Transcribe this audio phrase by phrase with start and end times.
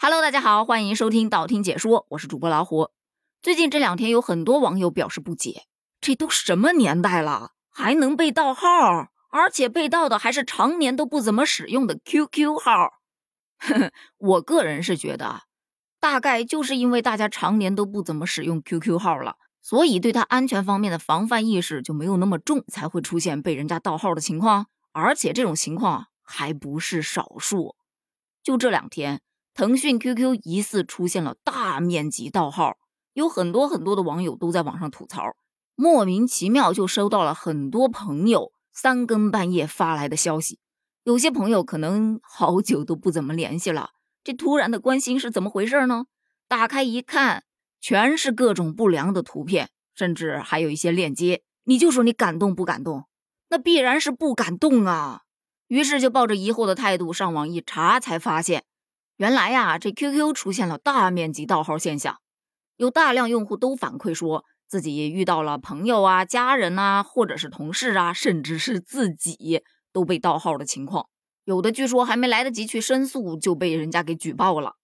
[0.00, 2.90] Hello，大家好，欢迎收听道听解说，我是主播老虎。
[3.42, 5.64] 最近这两天有很多网友表示不解，
[6.00, 9.08] 这都什么年代了，还能被盗号？
[9.32, 13.00] 而且被盗的还是常年都不怎么使用的 QQ 号。
[14.18, 15.42] 我个人是觉得，
[15.98, 24.66] 大概就是因为大家常年都不怎么使用 QQ 号了，所以对它安全方面的防范意识就没有那么重，才会出现被人家盗号的情况。
[24.92, 27.74] 而且这种情况还不是少数。
[28.44, 29.20] 就这两天，
[29.58, 32.76] 腾讯 QQ 疑似出现了大面积盗号，
[33.12, 35.34] 有很多很多的网友都在网上吐槽，
[35.74, 40.60] 莫名其妙就收到了很多朋友三更半夜发来的消息。
[41.02, 43.90] 有些朋友可能好久都不怎么联系了，
[44.22, 46.04] 这突然的关心是怎么回事呢？
[46.46, 47.42] 打开一看，
[47.80, 51.42] 全是各种不良的图片，甚至还有一些链接。
[51.64, 53.08] 你就说你感动不感动？
[53.48, 55.22] 那必然是不感动啊！
[55.66, 58.62] 于是就抱着疑惑的态度上网一查，才发现
[59.18, 62.16] 原来呀，这 QQ 出现了大面积盗号现象，
[62.76, 69.62] 有大量用户都反馈说自己遇到了朋友啊、家人啊，或者是同事啊，甚至是自己。
[69.90, 71.06] 都被盗号的情况，
[71.44, 74.74] 有的据说还没来得及去申诉就被人家给举报了。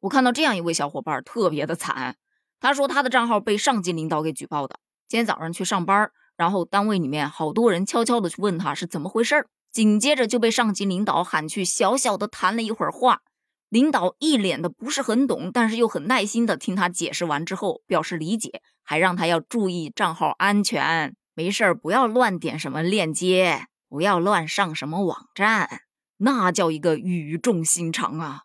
[0.00, 2.16] 我看到这样一位小伙伴特别的惨，
[2.60, 4.78] 他说他的账号被上级领导给举报的。
[5.08, 13.22] 今天早上去上班，然后单位里面好多人悄悄的去问他是怎么回事儿紧接着就被上级领导喊去小小的谈了一会儿话。
[13.70, 23.68] 领导一脸的不是很懂，但是又很耐心的听他解释完之后表示理解，还让他要注意账号安全，没事儿不要乱点什么链接。
[23.88, 25.80] 不要乱上什么网站，
[26.18, 28.42] 那叫一个语重心长啊！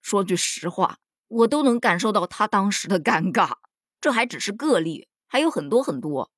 [0.00, 3.54] 说句实话，我都能感受到他当时的尴尬。
[4.00, 6.30] 这还只是个例，还有很多很多。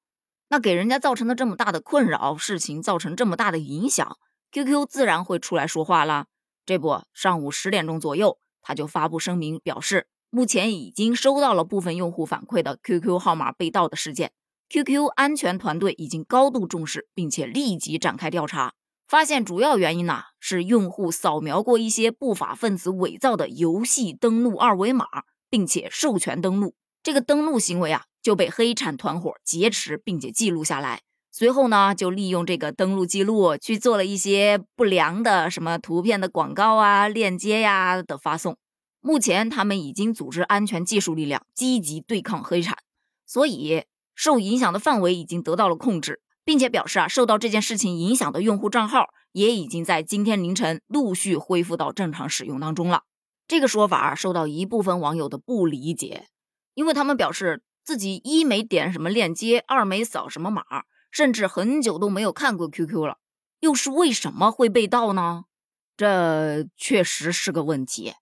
[0.48, 4.16] 那给人家造成了这么大的困扰，事情造成这么大的影响
[4.52, 6.28] ，QQ 自然会出来说话了。
[6.68, 14.32] 这不，上午十点钟左右，他就发布声明表示，目前已经收到了部分用户反馈的 QQ 号码被盗的事件。
[14.68, 18.74] QQ 安全团队已经高度重视，并且立即展开调查，
[19.06, 25.06] 发现主要原因呢是用户扫描过一些不法分子伪造的游戏登录二维码，
[25.48, 26.74] 并且授权登录。
[27.02, 31.00] 这个登录行为啊就被黑产团伙劫持，并且记录下来。
[31.30, 38.56] 随后呢就利用这个登录记录去做了一些不良的什么图片的广告啊、链接呀的发送。
[39.00, 42.76] 目前他们已经组织安全技术力量积极对抗黑产，
[43.26, 43.84] 所以。
[44.20, 53.04] 受影响的范围已经得到了控制，并且表示啊，受到这件事情影响的用户账号也已经在今天凌晨陆续恢复到正常使用当中了。
[53.46, 56.26] 这个说法受到一部分网友的不理解，
[56.74, 60.64] 因为他们表示自己一没点什么链接，二没扫什么码，
[61.10, 63.18] 甚至很久都没有看过 QQ 了，
[63.60, 65.44] 又是为什么会被盗呢？
[65.96, 68.14] 这确实是个问题。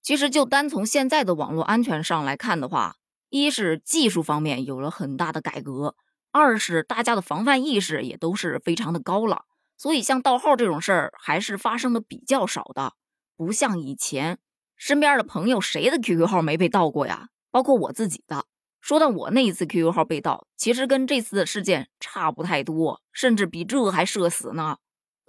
[0.00, 2.96] 其实就单从现在的网络安全上来看的话，
[3.28, 5.94] 一是技术方面有了很大的改革，
[6.32, 9.44] 二是大家的防范意识也都是非常的高了，
[9.76, 12.94] 所以像盗号这种事儿还是发生的比较少的，
[13.36, 14.38] 不像以前
[14.76, 17.28] 身边的朋友谁的 QQ 号没被盗过呀？
[17.50, 18.46] 包括我自己的。
[18.80, 24.78] 说到我那一次 QQ 号被盗，其实跟这次的事件差不太多，甚至比这还社死呢。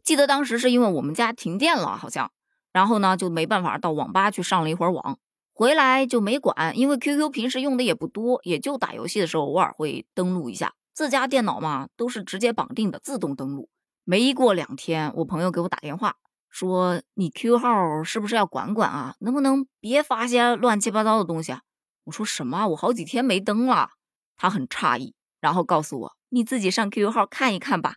[0.04, 2.32] 记得当时是因为我们家停电了，好像，
[2.72, 5.18] 然后呢就没办法到网吧去上了一会儿网。
[5.54, 10.74] 回来就没管，因为 QQ 平时用的也不多，也就打游戏的时候偶尔会登录一下。
[10.94, 13.70] 自家电脑嘛，都是直接绑定的自动登录。
[14.06, 16.16] 没过两天，我朋友给我打电话
[16.50, 19.16] 说：“你 QQ 号是不是要管管啊？
[19.20, 21.62] 能不能别发些乱七八糟的东西？”啊？
[22.06, 22.68] 我说：“什么？
[22.70, 23.92] 我好几天没登了。”
[24.36, 27.96] 他很诧异，然后告诉我：“你自己上 QQ 号看一看吧。”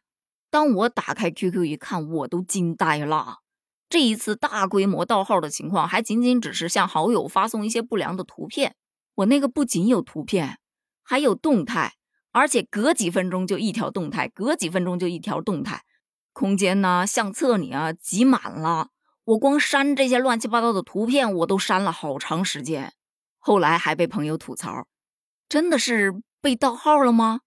[0.51, 3.39] 当我打开 QQ 一看，我都惊呆了。
[3.89, 8.75] 这一次大规模盗号的情况，还仅仅只是向好友发送一些不良的图片。
[9.17, 10.59] 我那个不仅有图片，
[11.03, 11.95] 还有动态，
[12.33, 15.85] 而且隔几分钟就一条动态，隔几分钟就一条动态，
[16.33, 18.89] 空间呢、相册里啊挤满了。
[19.25, 22.95] 我光删这些乱七八糟的图片，我都删了好长时间。
[23.44, 24.87] 后来还被朋友吐槽，
[25.49, 27.41] 真的是被盗号了吗？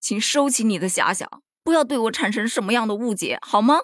[0.00, 3.80] 请收起你的遐想，不要对我产生什么样的误解，好吗？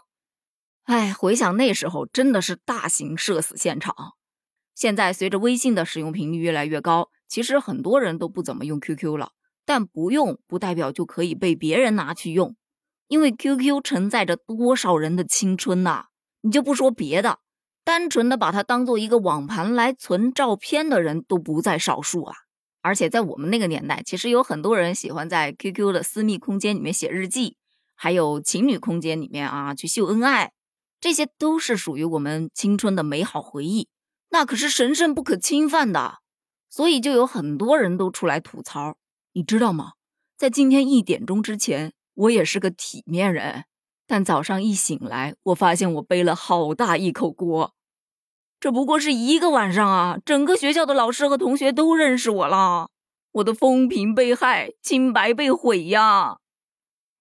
[0.84, 3.94] 哎，回想那时候，真的是大型社死现场。
[4.76, 9.32] 现在随着微信的使用频率越来越高，其实很多人都不怎么用 QQ 了。
[9.64, 12.56] 但不用不代表就可以被别人拿去用，
[13.08, 16.06] 因为 QQ 承载着多少人的青春呐！
[16.40, 17.40] 你就不说别的，
[17.88, 22.36] 单纯的把它当做一个网盘来存照片的人都不在少数啊。
[22.82, 27.56] 而且在我们那个年代，其实有很多人喜欢在 QQ 的私密空间里面写日记，
[27.94, 30.52] 还有情侣空间里面啊去秀恩爱。
[31.00, 33.88] 这些都是属于我们青春的美好回忆，
[34.28, 36.18] 那可是神圣不可侵犯的。
[36.68, 38.98] 所以就有很多人都出来吐槽，
[39.32, 39.92] 你知道吗？
[40.36, 43.64] 在今天一点钟之前，我也是个体面人，
[44.06, 47.72] 但早上一醒来，我发现我背了好大一口锅。
[48.60, 52.90] 这不过是一个晚上啊，整个学校的老师和同学都认识我了，
[53.30, 56.38] 我的风评被害，清白被毁呀！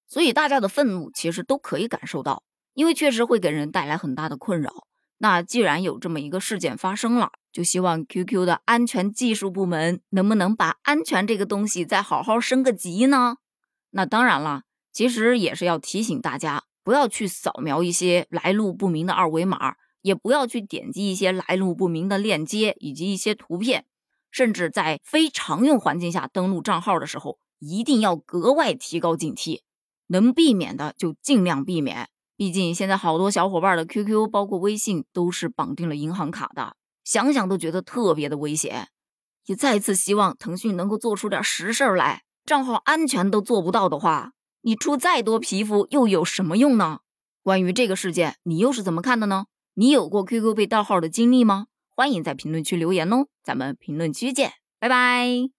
[0.07, 2.41] 所以大家的愤怒其实都可以感受到，
[2.73, 4.87] 因为确实会给人带来很大的困扰。
[5.19, 13.37] 那既然有这么一个事件发生了，就希望 QQ 的安全技术部门能不能把安全这个东西再好好升个级呢？
[13.91, 19.75] 那当然了，其实也是要提醒大家，不要去扫描一些来路不明的二维码，
[20.07, 23.85] 也不要去点击一些来路不明的链接以及一些图片，
[24.31, 29.59] 甚至在非常用环境下登录账号的时候，一定要格外提高警惕，
[30.07, 32.07] 能避免的就尽量避免。
[32.37, 38.87] 毕竟现在好多小伙伴的 QQ，包括微信，都是绑定了银行卡的，想想都觉得特别的危险。
[39.47, 44.31] 也再次希望腾讯能够做出点实事来，账号安全都做不到的话，
[44.61, 46.99] 你出再多皮肤又有什么用呢？
[47.43, 49.47] 关于这个事件，你又是怎么看的呢？
[49.79, 51.67] 你有过 QQ 被盗号的经历吗？
[51.95, 55.56] 欢迎在评论区留言哦，咱们评论区见，拜拜。